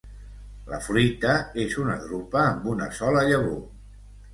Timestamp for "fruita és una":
0.85-2.01